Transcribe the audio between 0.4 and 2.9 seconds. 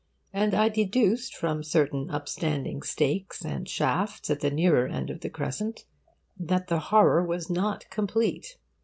I deduced, from certain upstanding